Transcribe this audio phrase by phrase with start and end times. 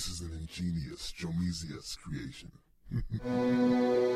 [0.00, 2.50] This is an ingenious Jomezius creation.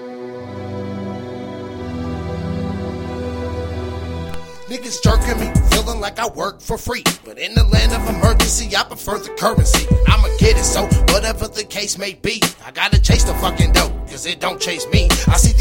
[4.64, 7.04] Niggas jerking me, feeling like I work for free.
[7.22, 9.86] But in the land of emergency, I prefer the currency.
[10.08, 13.90] I'ma get it, so whatever the case may be, I gotta chase the fucking dough,
[14.08, 15.08] cause it don't chase me.
[15.28, 15.53] I see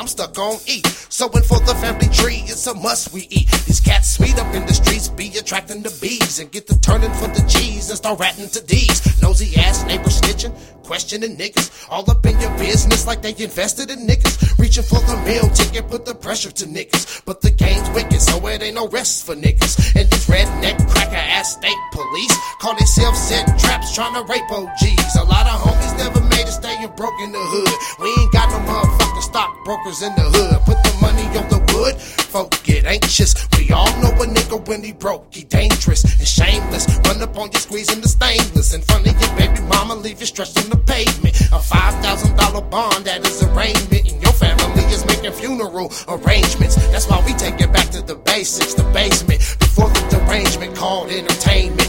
[0.00, 0.80] I'm stuck on E.
[1.10, 3.50] Sowing for the family tree, it's a must we eat.
[3.66, 7.12] These cats sweet up in the streets, be attracting the bees, and get the turning
[7.12, 9.20] for the G's and start ratting to D's.
[9.20, 14.06] Nosy ass neighbor snitching, questioning niggas, all up in your business like they invested in
[14.06, 14.58] niggas.
[14.58, 17.22] Reaching for the meal ticket, put the pressure to niggas.
[17.26, 20.00] But the game's wicked, so it ain't no rest for niggas.
[20.00, 23.46] And these redneck cracker ass state police call themselves set
[23.80, 25.16] traps trying to rape OGs.
[25.16, 27.72] A lot of homies never made it, staying broke in the hood.
[28.00, 30.60] We ain't got no motherfucking stockbrokers in the hood.
[30.64, 33.34] Put the money on the wood, folk get anxious.
[33.58, 36.86] We all know a nigga when he broke, he dangerous and shameless.
[37.06, 40.26] Run up on you squeezing the stainless in front of your baby mama, leave you
[40.26, 41.34] stretched on the pavement.
[41.52, 46.76] A five thousand dollar bond that is arraignment, and your family is making funeral arrangements.
[46.92, 49.40] That's why we take it back to the basics, the basement.
[49.58, 51.79] Before the derangement called entertainment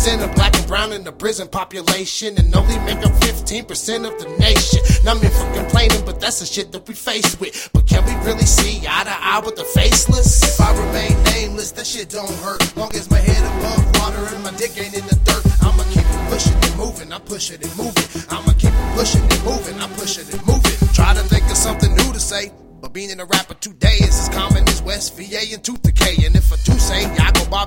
[0.00, 4.16] percent of black and brown in the prison population, and only make up 15% of
[4.18, 4.80] the nation.
[5.04, 7.68] Not me for complaining, but that's the shit that we face with.
[7.74, 10.42] But can we really see eye to eye with the faceless?
[10.42, 12.64] If I remain nameless, that shit don't hurt.
[12.78, 16.08] Long as my head above water and my dick ain't in the dirt, I'ma keep
[16.08, 17.12] it pushing and moving.
[17.12, 18.08] I push it and move it.
[18.32, 19.76] I'ma keep it pushing and moving.
[19.84, 20.80] I push it and move it.
[20.94, 24.16] Try to think of something new to say, but being a rapper two days is
[24.16, 25.76] as common as West VA and 2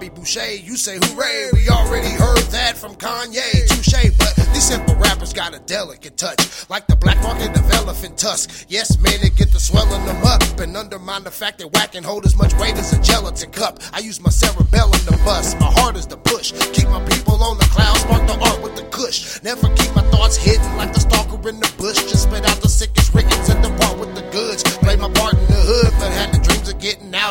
[0.04, 1.50] Bobby Boucher, you say hooray.
[1.54, 4.12] We already heard that from Kanye, touche.
[4.18, 8.66] But these simple rappers got a delicate touch, like the black market of elephant tusk.
[8.68, 12.04] Yes, man, it get the swelling them up and undermine the fact that whack can
[12.04, 13.80] hold as much weight as a gelatin cup.
[13.94, 16.52] I use my cerebellum to bust, my heart is the push.
[16.74, 19.42] Keep my people on the cloud, spark the art with the kush.
[19.42, 22.03] Never keep my thoughts hidden like the stalker in the bush.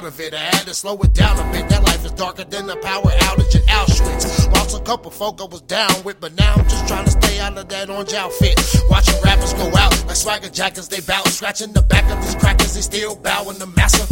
[0.02, 0.34] Out of it.
[0.34, 1.68] I had to slow it down a bit.
[1.68, 4.52] That life is darker than the power outage at Auschwitz.
[4.52, 7.38] Lost a couple folk I was down with, but now I'm just trying to stay
[7.38, 8.58] out of that orange outfit.
[8.90, 11.28] Watching rappers go out like swagger jackets, they bout.
[11.28, 14.02] Scratching the back of these crackers, they still bowing the massa.